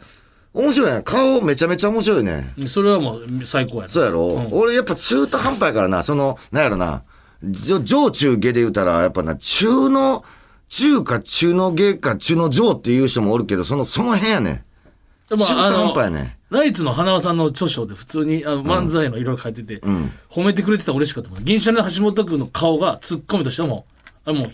[0.53, 1.03] 面白いね。
[1.05, 2.55] 顔めちゃめちゃ面白いね。
[2.67, 3.89] それはもう最高やな。
[3.89, 7.03] そうやろ、俺やっぱ中途半端やからな、その、なんやろな、
[7.43, 10.25] 上上中下で言うたら、やっぱな、中の、
[10.69, 14.63] 中か中の下か中の上っていう人もおるけど、その、その辺やね。
[15.29, 16.37] で中途半端やね。
[16.51, 19.81] ナイツの花輪さんの著書で普通にあの漫才のいろいろ書いてて、
[20.29, 21.45] 褒めてくれてたら嬉しかったもん。
[21.45, 23.87] 銀シャリの橋本君の顔がツッコミとしても、
[24.25, 24.53] あもう、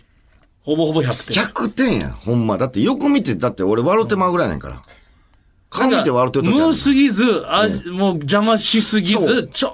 [0.62, 1.42] ほぼほぼ100点。
[1.42, 2.58] 100点やん、ほんま。
[2.58, 4.82] だって横見て、だって俺笑うてまうぐらいやねんから。
[5.70, 9.72] 顔見て笑うてる時無すぎず、あもう邪魔しすぎそず、ちょ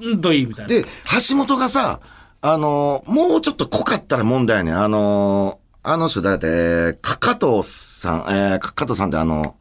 [0.00, 0.68] うどいいみたいな。
[0.68, 0.84] で、
[1.28, 2.00] 橋本がさ、
[2.42, 4.76] あのーもうちょっと濃かったら問題やねん。
[4.82, 9.56] あのーあの人誰だって、えーか加藤さん、えー、か加藤さんってあの、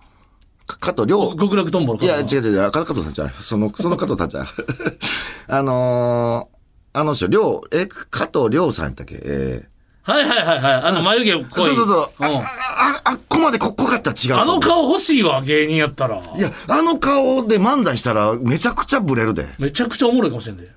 [0.66, 3.32] か加藤亮、極楽とんぼのいや、違う違う違う、加藤さんちゃう。
[3.42, 4.48] その、その加藤さんちゃう。
[5.48, 6.60] あのー
[6.92, 9.20] あの人、亮、え、加藤亮さんやったっけ？
[9.24, 9.68] え
[10.02, 10.74] はいはいはいはい。
[10.86, 11.66] あの眉毛ー、濃い。
[11.68, 12.06] そうそうそう。
[12.20, 14.36] あ、うんあ、あ、あっこまでこ濃かったら違う。
[14.42, 16.18] あの顔欲しいわ、芸人やったら。
[16.36, 19.48] いや、あの顔で漫才したらめちゃくちゃブレるで。
[19.60, 20.68] めちゃくちゃおもろいかもしれんで。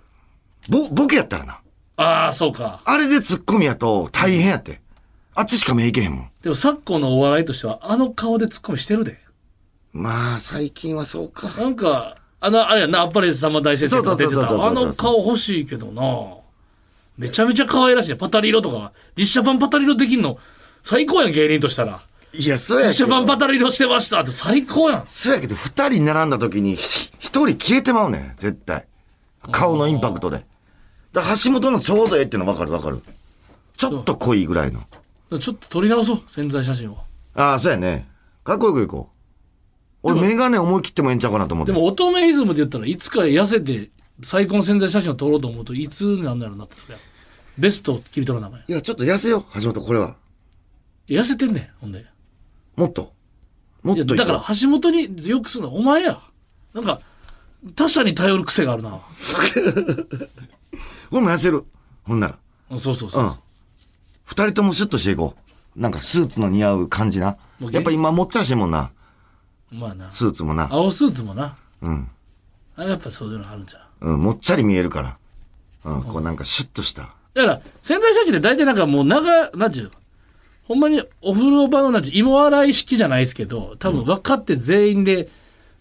[0.69, 1.59] ぼ、ボケやったらな。
[1.97, 2.81] ああ、そうか。
[2.85, 4.81] あれでツッコミやと大変やって。
[5.35, 6.31] あっちしか目いけへんもん。
[6.43, 9.19] でも昨今のお笑いとしては、あの顔でツッコミしてるで。
[9.93, 11.49] まあ、最近はそうか。
[11.61, 14.41] なんか、あの、あれやな、あっぱれ様大先生が出てた。
[14.41, 16.03] そうそうそうそうそうあの顔欲しいけどな。
[17.19, 18.17] めちゃめちゃ可愛らしい。
[18.17, 18.93] パタリ色とか。
[19.17, 20.39] 実写版パタリ色できんの、
[20.83, 22.01] 最高やん、芸人としたら。
[22.35, 23.47] いや、そうやけ実写版パど。
[23.47, 25.05] タリ色してましたって最高やん。
[25.07, 28.87] そうやけど、二人並んだ時に、ひ一人消えてまうねん、絶対。
[29.51, 30.45] 顔のインパクトで。
[31.13, 33.03] だ橋本のちょうどええっていうの分かる分かる。
[33.77, 34.81] ちょっと濃いぐらいの。
[35.39, 36.99] ちょっと撮り直そう、潜在写真を。
[37.35, 38.09] ああ、そうやね。
[38.45, 39.13] かっこよくいこう。
[40.03, 41.73] 俺、メガネ思い切ってもええんちゃうかなと思って。
[41.73, 43.91] でも乙女イズムで言ったらいつか痩せて
[44.23, 46.75] 最高の潜在写真を撮ろうと思うといつになんだろうなって
[47.59, 50.17] ベストを切り取る名前いや、ちょっと痩せよう、橋本、これは。
[51.09, 52.05] 痩せてんねんほんで
[52.77, 53.13] もっと。
[53.83, 56.21] もっとだから橋本に強くするのはお前や
[56.73, 57.01] なんか
[57.75, 59.01] 他者に頼る癖があるな
[61.13, 61.65] 俺も痩せる。
[62.05, 62.39] ほんなら。
[62.71, 63.33] うんそうそうそう、うん。
[64.25, 65.35] 二人ともシュッとしていこ
[65.77, 65.81] う。
[65.81, 67.37] なんかスーツの似合う感じな。
[67.71, 68.91] やっぱ今もっちゃりしてんもんな。
[69.71, 70.69] まあなスーツもな。
[70.71, 72.11] 青スーツもなうん。
[72.77, 75.19] あれやっぱそういうのあるんじゃんうん、もっちゃり見えるから。
[75.85, 77.15] うん、こうなんかシュッとした。
[77.35, 79.91] だから潜在写真って大体なんかもう長なんちゅう
[80.65, 85.29] ほんまにお風呂場のなんちゅう芋洗い式じゃないですけど多分分かって全員で、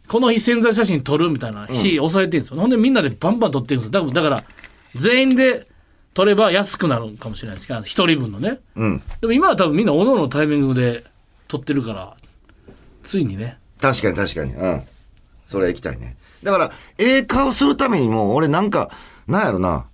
[0.08, 4.44] この日潜在写真撮るみたいな日抑えてるんですよ、ほんでみんなでバンバン撮ってるんですよだからだから
[4.96, 5.68] 全員で
[6.14, 9.04] 撮れば安くなるかもしれないですけど一人分のねうん。
[9.22, 11.04] でも今は多分みんなおのおのタイミングで
[11.48, 12.16] 撮ってるから
[13.04, 14.54] ついにね確かに確かに。
[14.54, 14.84] うん。
[15.48, 16.16] それ行きたいね。
[16.44, 18.90] だから、ええ顔するためにも、俺なんか、
[19.28, 19.88] なんやろな。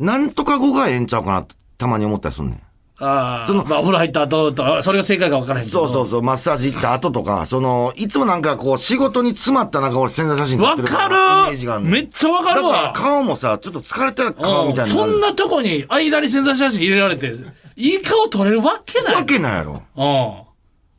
[0.00, 1.46] なんとか語がええんちゃうかな
[1.78, 2.62] たまに思ったりすんねん。
[3.04, 15.10] ああそのまあ、お風呂入った後とかそれが正解か分からへんけどそうそうそう、マッサージ行った後とか、その、いつもなんかこう、仕事に詰まったなんか俺潜在写真撮ってるわかイメーるジがあんねんめっちゃわかだからるわ顔もさ、ちょっと疲れた顔みたいになる。
[15.10, 17.34] そんなとこに間に潜在写真入れられて、
[17.76, 19.14] いい顔撮れるわけない。
[19.16, 19.82] わけないやろ。
[19.96, 20.52] うん。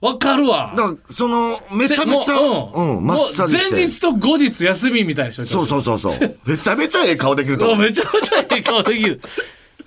[0.03, 0.73] わかるわ。
[0.75, 3.71] だから、その、めちゃめちゃ、もうん、マッサージして。
[3.71, 6.37] もう前日と後日休みみたいな人そうそうそうそう。
[6.45, 7.69] めちゃめちゃええ顔できるとう。
[7.69, 7.85] 思う。
[7.85, 9.21] めちゃめちゃいい顔できる。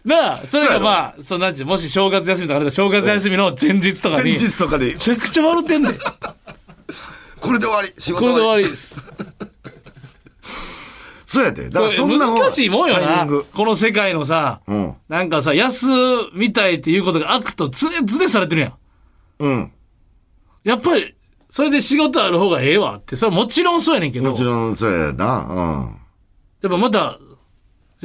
[0.06, 5.88] なあ、それがまあ、そうなんちゅう、もし正月休みとかあれだ正月休みの前日とかに、前め日とかで、ちゃくちゃ笑ってんで。
[7.40, 7.92] これで終わり。
[7.98, 8.62] 仕事これで終わり。
[8.62, 8.96] りです。
[11.26, 11.68] そうやで。
[11.70, 13.00] だからそんな難しいもんよな。
[13.00, 13.46] タイミング。
[13.52, 14.94] この世界のさ、うん。
[15.08, 15.86] なんかさ、安
[16.34, 18.74] みたいっていうことが悪と常々されてるやん。
[19.40, 19.72] うん。
[20.62, 21.16] やっぱり、
[21.50, 25.90] それで仕事ある方がええわって、それはもちろんそうやねんけど、もちろんそうやな。
[26.62, 27.18] やっぱまた、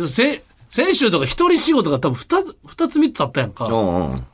[0.08, 3.66] せ先週とか一人仕事が多分二つ、二つ三つあったやんか。
[3.66, 4.26] んうん。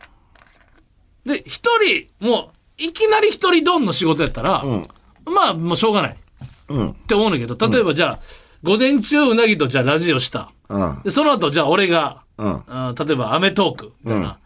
[1.26, 4.88] で、一人、もう、いきなり一人ドンの仕事やったら、うん。
[5.26, 6.12] まあ、もうしょうがない。
[6.12, 6.15] っ
[6.69, 6.93] うん。
[6.93, 8.19] て思うんだけど、例えばじゃあ、
[8.62, 10.52] 午前中うなぎとじゃあラジオした。
[10.69, 11.02] うん。
[11.04, 12.63] で、その後じゃあ俺が、うん。
[12.67, 14.38] あ例えばアメトーク、みたいな。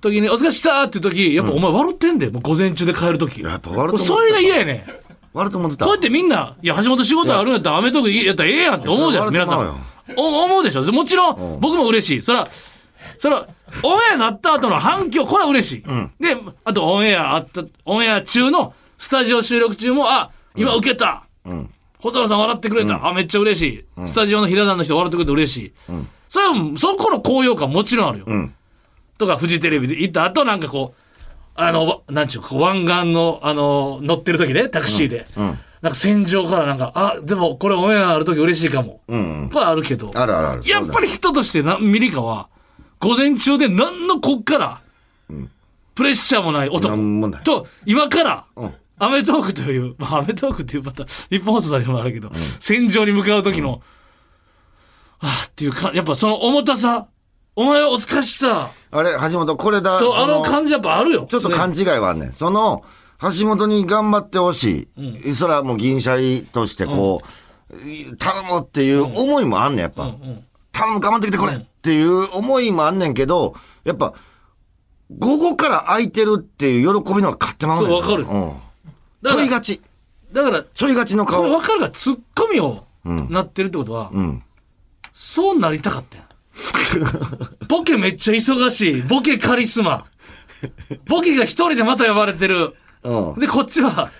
[0.00, 3.42] 時に、お疲れしたっていう時、やっぱお前笑ってんで、もう午前中で帰る時。
[3.42, 5.07] やっぱ笑ってたそれが嫌やねん。
[5.38, 5.84] 悪と思ってた。
[5.84, 9.76] こうやってみんな、いや、橋本仕事あるんやったら、アメトークやったらええやんって思うじゃん、皆さん。
[10.16, 10.92] お思うでしょ？
[10.92, 12.22] もちろん、僕も嬉しい。
[12.22, 12.46] そら、
[13.18, 13.46] そら、
[13.82, 15.82] オンエアなった後の反響、これは嬉しい。
[16.22, 21.24] で、あとオンエアあった、オンエア中の、スタジオ収録中も、あ、今受けた。
[21.44, 21.70] うん。
[21.98, 23.06] 蛍原さん笑ってくれた。
[23.06, 23.62] あ、めっちゃ嬉し
[24.02, 24.06] い。
[24.06, 25.72] スタジオの平田の人笑ってくれて嬉しい。
[26.28, 28.26] それは、そこの高揚感もちろんあるよ。
[28.26, 28.54] ん
[29.18, 31.02] とか、フジテレビで行った後、なんかこう、
[31.60, 35.26] あの、わなんちゅう湾岸の、あの、乗ってる時ね、タクシーで。
[35.36, 35.58] うん。
[35.82, 39.00] なんか戦場からなんか、あ、でもこれオンエアある時嬉しいかも。
[39.08, 39.50] うん。
[39.52, 40.62] これあるけど、あるあるある。
[40.68, 42.48] やっぱり人としてな、ミリカは、
[43.00, 44.80] 午前中で何のこっから、
[45.96, 53.80] プレッシャーもない男なんもないと、今から、うんアメトークという、まあ、アメトークっていうまた、日本放送さんでもあるけど、戦場に向かう時の、
[55.20, 57.06] ああっていうか、やっぱその重たさ、
[57.58, 59.98] お前はお疲れしさ、あれ、橋本、これだ。
[59.98, 61.26] と、あその感じやっぱあるよ。
[61.28, 62.32] ちょっと勘違いはあんねん。
[62.32, 62.84] その、
[63.20, 65.34] 橋本に頑張ってほしい。
[65.34, 67.20] それはもう銀シャリとしてこ
[67.68, 70.04] う、頼むっていう思いもあんねん、やっぱ。
[70.04, 74.14] うん頼む、頑張ってきてこれっていう思いもあんねんけど、やっぱ、
[75.18, 77.96] 午後から空いてるっていう喜びの方が勝ってまうねんな。
[77.96, 78.52] そうわかるうん。
[79.26, 79.82] ちょいがち。
[80.32, 81.42] だから、ちょいがちの顔。
[81.42, 84.44] 分かるから、ツッコミをなってるってことは、うん。
[85.12, 86.22] そうなりたかったよ。
[87.68, 89.02] ボケめっちゃ忙しい。
[89.02, 90.04] ボケカリスマ。
[91.06, 92.74] ボケが一人でまた呼ばれてる。
[93.02, 93.38] うん。
[93.38, 94.10] で、こっちは、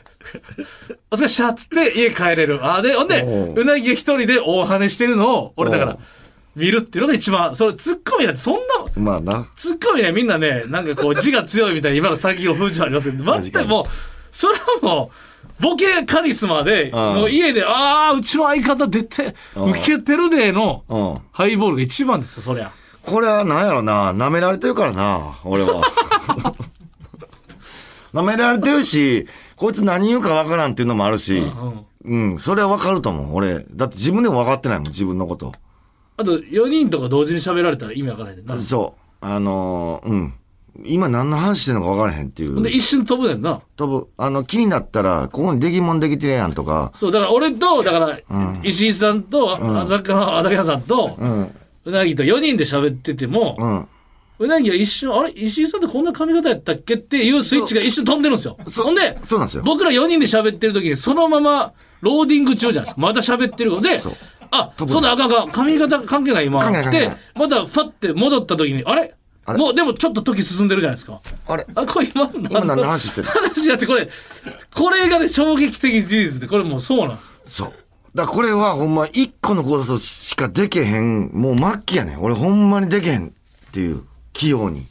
[1.11, 2.61] お疲れっしたっつって家帰れる。
[2.63, 5.99] あ、で、ほんで、おううなぎが一人で大跳ねしてるのを、俺だから
[6.55, 8.61] 見るっていうのが一番、それ、ツッコミなんてそんな、
[8.97, 9.49] まあな。
[9.57, 13.85] ツッコミね、みんなね、なんかこう、字が強いみたいに今の先を風潮ありますけど、 確かに全くもう、
[14.31, 15.28] それはもう、
[15.61, 21.15] ボケカリスマで、ああもう家で、ああ、うちの相方出て、受けてるでの、うん。
[21.33, 22.71] ハイボールが一番ですよ、そりゃ。
[23.03, 25.83] これは何やろな、舐められてるからな、俺は。
[28.15, 31.85] 舐められてるし、こいつ何言うかわからんっていうのもあるし、うん。
[32.05, 33.37] うん、それはわかると思う。
[33.37, 35.53] 俺、だって自分でも分かってないもん、自分のこと。
[36.17, 38.57] あと、4人とか同時に喋られたら意味わからないねんな。
[38.59, 39.01] そう。
[39.21, 40.35] あのーうん。
[40.85, 42.73] 今何の話してんのか分からへんっていほんで、う。
[42.73, 43.61] 一瞬飛ぶねんな。
[43.77, 44.09] 飛ぶ。
[44.17, 48.19] あの、気になったら、ここに出来物できてるやんとか、そう、だから俺と、だから、
[48.63, 53.89] 石井さんと、浅川のさんと、うん、うなぎと4人で喋ってても、うん。
[54.41, 55.33] うなぎは一瞬、あれ？
[55.33, 58.57] 石井さんってこんな髪型やったっけっていうスイッチが一瞬飛んでるんですよ。
[58.69, 63.01] そうほんで、そうなんですよ僕ら4人で喋ってる時に、そのまま、ローディング中じゃないですか。
[63.03, 64.01] まだ喋ってるので
[64.51, 66.61] あ、そんなあかんあかん、髪型関係ない今。
[66.61, 69.15] で関係ない関係ない、またファって戻った時に、あれ？
[69.57, 71.21] もう、でもちょっと時進んでるじゃないですか。
[71.47, 71.67] あれ？
[71.75, 73.29] あ、これ今、今何の話してる？
[73.29, 74.09] 話だってこれ、
[74.75, 77.33] これがね、衝撃的事実で、これもうそうなんです。
[77.47, 77.73] そう。
[78.15, 82.23] だからこれはほんま一個のことしかでけへん、もう末期やねん。
[82.23, 83.31] 俺ほんまにでけへんっ
[83.73, 84.87] ていう、器用に。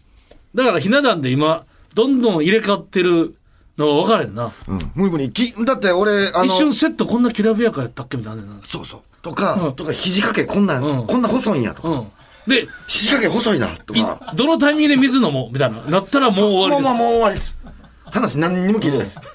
[0.56, 3.36] だからひな壇で今、どんどん入れ替わってる
[3.78, 4.52] のが分かれんな。
[4.68, 4.92] うん。
[4.96, 5.32] 無理無理。
[5.32, 8.44] きだって俺、あの、一瞬セットこんなきらびやかやったっけみたいな。
[8.64, 9.02] そうそう。
[9.22, 12.08] とか、うんとか、肘掛けこんなん、うんこんな細いんやとか、うん。
[12.48, 14.32] で、肘掛け細いな、といか。
[14.34, 15.50] どのタイミングで水飲もう？
[15.54, 15.82] みたいな。
[15.82, 16.94] なったらもう終わりです。
[16.96, 17.58] もうもうもう終わりです。
[18.06, 19.20] 話何にも聞いてないです。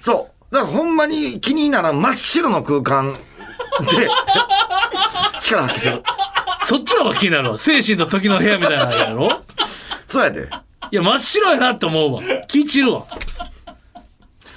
[0.00, 0.54] そう。
[0.54, 3.18] だからほんまに気にならん真っ白の空間で、
[5.40, 6.02] 力発揮する。
[6.66, 7.58] そっちの方が気になるわ。
[7.58, 9.40] 精神と時の部屋みたいなのやろ？
[10.08, 10.48] そうやで。
[10.90, 12.22] いや、真っ白やなって思うわ。
[12.48, 13.06] 気散るわ。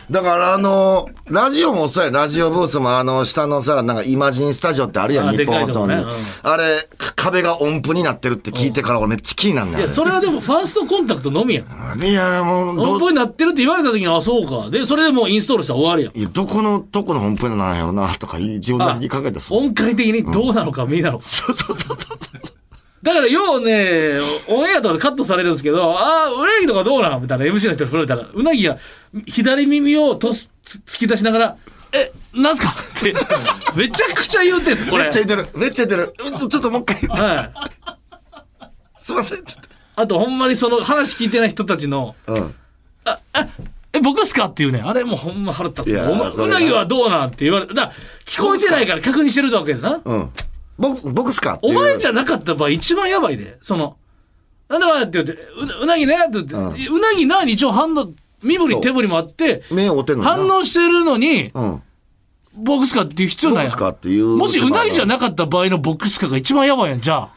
[0.09, 5.87] だからあのラジオもそうや、ラジオブースもあの、下のさ、なんかイマジンスタジオってあるやあん、日本放送に。
[5.89, 6.03] ね
[6.43, 12.03] あれ、か壁が音符になってるって聞いてから俺めっちゃ気になんねんいや、それはでもファーストコンタクトのみやん。
[12.03, 14.69] いや、もう、ど、音符になってるって言われた時に、あ、そうか。
[14.69, 16.17] で、それでもうインストールしたら終わりやん。
[16.17, 19.45] いや、どこの、どこの音符なんやろな、とか自分なりに考えたら。
[19.49, 21.25] 音階的にどうなのか、見なのか。
[21.27, 22.15] そうそうそうそう。
[23.05, 27.21] だから、ようね、オンエアとかでカットされるんですけど、ああ、うなぎとかどうなん？
[27.21, 28.79] みたいな MC の人に振られたら、うなぎが
[29.27, 31.57] 左耳をとすつ突き出しながら、
[31.93, 32.69] え、なんすか？
[32.69, 33.13] って、
[33.77, 35.03] めちゃくちゃ言うてんすよ、これ。
[35.03, 35.59] めっちゃ言ってる。
[35.59, 36.31] めっちゃ言ってる。
[36.31, 37.21] うんちょ、ちょっともう一回言って。
[37.21, 37.51] はい。
[38.97, 39.45] すいません。
[39.45, 39.63] ちょっ
[39.97, 42.33] あと、ほんまにその話聞いてない人たちの、と。
[42.33, 42.55] うん。
[43.93, 44.45] え、僕っすか？
[44.45, 47.27] っていうね、あれもうほんま腹立つうなぎはどうなん？
[47.27, 47.73] って言われた。
[47.75, 47.93] だ
[48.25, 50.01] 聞こえてないから確認してるわけだな。
[50.03, 50.31] うん。
[50.77, 53.57] 僕、僕っすかお前じゃなかった場合一番やばいで。
[53.61, 53.97] その、
[54.67, 58.11] なんだかって言って、うなうなぎねって言って、うなぎなに一応反応、
[58.43, 61.81] 身振り手振りもあって、目をてんの反応してるのに、うん。
[62.57, 64.37] ボックスカっていう必要ないやん僕っすかっていう。
[64.37, 67.33] もしうなぎじゃなかった場合のボックスカが一番やばいやん、じゃあ。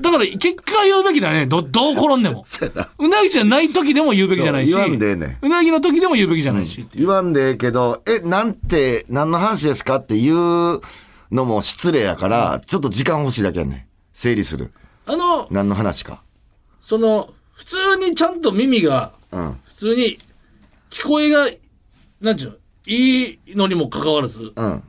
[0.00, 1.46] だから結果言うべきだよね。
[1.46, 2.44] ど、どう転んでも。
[2.48, 4.72] そうやなぎじゃない時でも言うべきじゃないし。
[4.72, 6.86] 言わんでええねんうなぎの時でも言うべきじゃないし。
[6.94, 10.80] 言わんでええけど、え、なんて、何の話ですかっていう
[11.32, 13.84] のも失礼やから、ちょっと時間欲しいだけやねん。
[14.12, 14.70] 整理する。
[15.06, 16.22] あの、何の話か。
[16.80, 19.52] その、普通にちゃんと耳が、うん。
[19.64, 20.18] 普通に
[20.90, 21.50] 聞こえが、
[22.20, 24.82] なんちゅうの、いいのにもかかわらず、うん。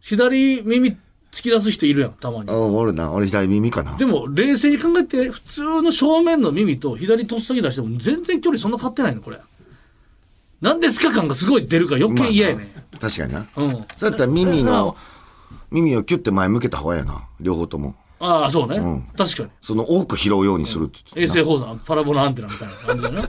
[0.00, 0.96] 左耳
[1.32, 2.56] 突き出す人いるやん、たまにあ。
[2.56, 3.96] 俺な、俺左耳かな。
[3.96, 9.40] でも、冷静に考えて、普通の正面の耳と左とっさき出しても全然距離そんな変わってないの、これ。
[10.60, 12.68] 何ですか感がすごい出るから余計嫌やね。
[13.00, 13.46] 確かにな。
[13.56, 13.70] うん。
[13.70, 14.96] そうやったら耳の、
[15.74, 17.28] 耳をキュッて前向けた方がええな。
[17.40, 17.94] 両方とも。
[18.20, 18.78] ああ、そうね。
[18.78, 19.48] ん確かに。
[19.60, 23.22] その多く拾うようにするって言衛って星放送、パラボラアンテナみたいな感じだな。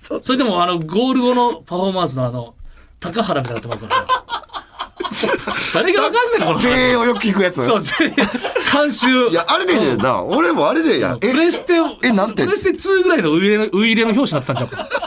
[0.22, 2.54] それでも、あの、ゴール後のパフォーマンスのあの、
[3.00, 4.22] 高原みたいになってますから。
[5.74, 7.64] 誰がわかんねんこの声援をよく聞くやつ。
[7.64, 8.14] そう全員
[8.72, 11.16] 監修いや、あれでねな、俺もあれでや。
[11.16, 12.44] プレステえ、なんて？
[12.44, 15.01] プレステ2ぐらいのウイイレのウイイレの表紙になってたんちゃうか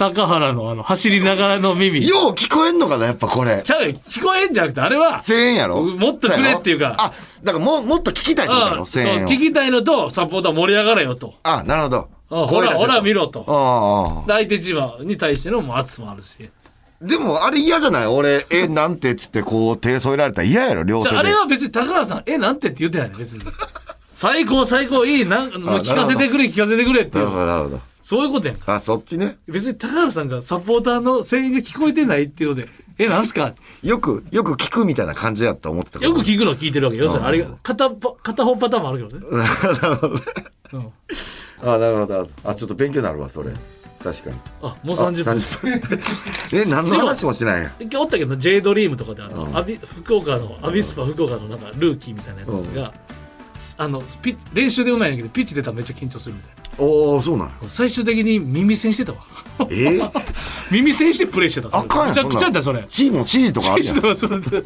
[0.00, 2.08] 高原のあの走りながらの耳。
[2.08, 3.60] よう聞こえんのかな、やっぱこれ。
[3.62, 3.92] ちゃうよ。
[3.92, 5.22] 聞こえんじゃなくてあれは。
[5.22, 5.82] 声援やろ？
[5.82, 6.96] もっとくれっていうか。
[6.98, 7.12] あ、
[7.44, 8.80] だからもう、もっと聞きたいってことやろ？
[8.80, 8.86] うん。
[8.86, 9.28] そう声援を。
[9.28, 11.34] 聞きたいのとサポーター盛り上がれよと。
[11.42, 12.08] あ、なるほど。
[12.30, 12.46] うん。
[12.46, 13.44] ほらほら見ろと。
[14.26, 16.48] 相手チームに対してのも圧もあるし。
[17.02, 18.06] でも、あれ嫌じゃない？
[18.06, 21.10] 俺、え、なんてっつって、こう、手添えられたら嫌やろ両手で。
[21.10, 23.44] じゃああれは別に高原さんえなんてって言ってないね別に。
[24.14, 27.24] 最高最高いいなん聞かせてくれ聞かせてくれっていう。
[27.24, 27.89] なるほど、なるほど。
[28.10, 29.38] そういうことやんかあ、そっちね。
[29.46, 32.68] 別に高原さんがサポーターの声援が聞こえてないっていうので
[32.98, 33.54] えなんすか？
[33.84, 37.04] よく、よく聞くみたいな感じやと思ってたよく聞くの聞いてるわけよ。
[37.04, 39.38] 要するにあれが片パ片方パターンもあるけどね。
[39.38, 40.20] なるほどね。
[40.72, 40.92] うん
[41.62, 42.28] あ、なるほど。
[42.42, 43.50] あ、ちょっと勉強になるわ、それ。
[44.02, 44.36] 確かに。
[44.62, 45.34] あもう30分。
[45.36, 45.90] 30
[46.52, 46.60] 分。
[46.60, 47.72] え、何の話もしないやん。
[47.78, 52.92] 一回おったけど J ドリームとかであの、アビ福岡のアビスパ福岡のなんかルーキーみたいなやつが、
[53.76, 56.50] あのピッ練習でうまいんやけどピッチ出たらめっちゃ緊張するみたい
[56.82, 59.18] おおそうなん最終的に耳栓してたわ
[59.68, 60.10] えー、
[60.72, 62.08] 耳栓してプレイしてたあかんやん。
[62.08, 64.00] めちゃくちゃやったよそれチームの指示とかあるやん。
[64.00, 64.62] でもそれで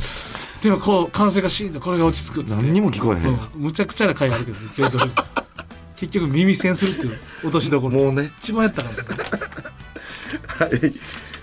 [0.62, 3.26] でもこう歓声がシーンとこれが落ち着くっつって何にも聞こえへん。
[3.26, 5.10] うんむちゃくちゃな回あるけどね
[5.96, 8.30] 結局耳栓するっていう落としどころもうね。
[8.38, 8.90] 一番やったか
[10.60, 10.74] らはい。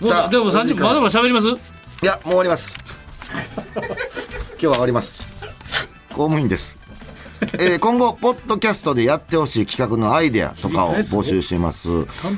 [0.00, 1.48] もうでも30分まだまだ喋ります？
[1.48, 1.52] い
[2.06, 2.74] や、もう終わります。
[3.74, 3.82] 今
[4.58, 5.22] 日は終わります。
[6.08, 6.81] 公務員です。
[7.54, 11.88] えー今後、ポッドキャストでやってほしい企画のアイデアとかを募集します。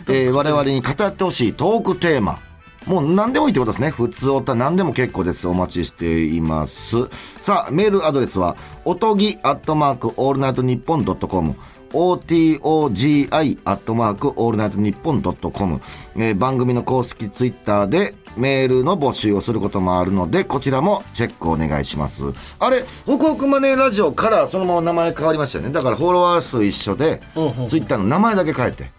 [0.08, 2.38] えー我々に語ってほしいトークテーマ。
[2.86, 3.90] もう何でもいいってことですね。
[3.90, 5.48] 普通おた何でも結構です。
[5.48, 7.08] お待ちしています。
[7.40, 11.56] さあ、メールアドレスは、おとぎアットマークオールナイトニッポンドットコム。
[11.92, 15.80] OTOGI アットマークオールナイトニッポンドットコム。
[16.16, 22.22] えー番組の公式ツイッターでメールの募集をすることもあるので、こちらもチェックお願いします。
[22.58, 25.72] あれ、ホクホクマネーラジオからそのまま名前変わりましたよね。
[25.72, 27.20] だからフォロワー数一緒で
[27.68, 28.90] ツイッターの名前だけ変えて、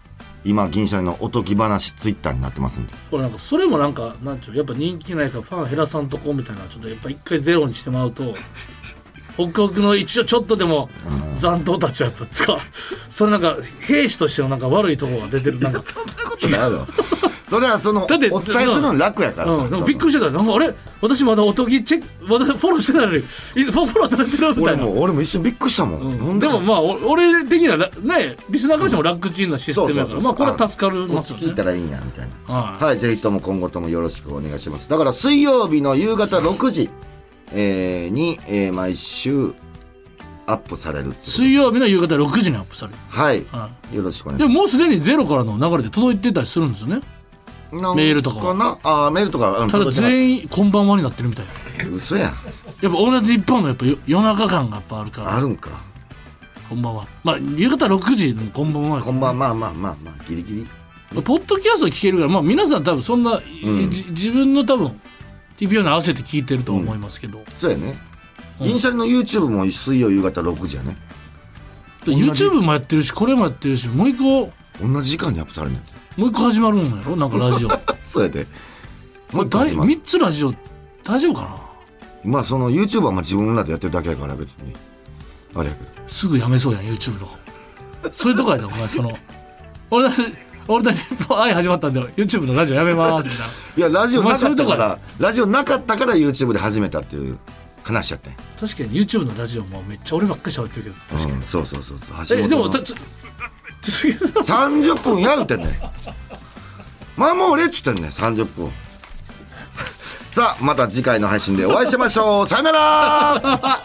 [0.44, 2.92] 今、銀シャリのおとぎ話ツイッターになってますんで。
[3.10, 8.34] これなんかそれもなんかなんちゅうやっぱ人気ないからファン減らさんとこみたいなちょっとやっぱ一回ゼロにしてもらうと
[9.36, 10.88] 北国の一応ちょっとでも
[11.36, 12.58] 残党たちはやっぱ使う
[13.10, 15.94] それなんか兵士としてのなんか悪いところが出てるなんかそ
[17.60, 19.50] れはその、おだって伝えするの楽やから。
[19.52, 20.30] うん、びっくりしてた。
[20.30, 20.74] なんかあれ？
[21.00, 23.18] 私まだおとぎチェックまだフォローしてないのに。
[23.18, 24.84] いフォフォローされてるみたいな。
[24.84, 26.00] 俺も、俺も一瞬びっくりしたもん。
[26.30, 26.38] うん。
[26.40, 26.48] で。
[26.48, 30.20] もまあお俺的にはらねリスナーからしても楽ちんなシステムやから。
[30.20, 31.46] まあこれは助かるますよね。
[31.46, 32.54] 聞いたらいいんやみたいな。
[32.54, 32.84] はい。
[32.84, 34.88] はいぜひとも今後ともよろしくお願いします。
[34.88, 36.90] だから水曜日の夕方6時、
[37.52, 39.54] えーに、えー毎週
[40.48, 42.98] アップされる水曜日の夕方6時にアップされる。
[43.08, 43.44] はい。
[43.50, 46.96] はよろしくお願いでしももうすでにゼロからの流れで届いてたりするんですよね。
[46.96, 47.15] ます
[47.72, 48.54] メールとかは。
[48.54, 51.46] なあーメールとかうんただ全員こんばんはになってるみたい。
[51.46, 52.30] な嘘やん。
[52.30, 52.34] やっ
[52.82, 55.36] ぱ同じ一本のやっぱよ夜中感がやっぱあるから。
[55.36, 55.70] あるんか。
[56.68, 57.06] こんばんは。
[57.24, 60.66] まあ夕方6時のこんばんはこんばんまあまあまあまあギリギリ。
[61.22, 63.40] ポッドキャスト聞けるからまあ皆さん多分そんな、ん。
[63.90, 65.00] じ自分の多分
[65.58, 67.96] TPO に合わせて聞いてると思いますけど、そうやね。
[68.60, 70.96] 銀シャリの YouTube も水曜夕方6時やね。
[72.04, 77.16] で YouTube もやってるしこれもやってるしもう一個同じ時間にアップされんねんもう一個始まるんやろ？
[77.16, 77.68] なんかラジオ。
[78.06, 78.46] そうやで。
[79.32, 79.92] もう一個始まる。
[79.92, 80.54] 3つラジオ
[81.04, 81.56] 大丈夫かな？
[82.24, 84.74] まあその YouTube はまあ自分らでやってるだけやから別に。
[85.54, 85.90] あれやけど。
[86.08, 87.30] すぐやめそうやん YouTube の。
[88.12, 89.16] そういうとこやでお前その。
[89.90, 90.22] 俺たち
[90.68, 90.98] 俺たち
[91.30, 93.52] 愛始まったんで YouTube のラジオやめますみたいな。
[93.88, 97.38] いや、ラジオなかったから、ラジオなかったから YouTube で始めたっていう
[97.84, 98.32] 話やったん。
[98.32, 101.34] や確かに YouTube のラジオもめっちゃ俺ばっかり喋ってるけど。
[101.34, 102.38] うん、そうそうそうそう。
[102.38, 102.80] えでもた
[103.82, 105.70] 30分やうてんねん。
[107.16, 108.70] まあもう俺っつってんねん、30分。
[110.32, 112.48] さあ、また次回の配信でお会いしましょう。
[112.48, 113.82] さよなら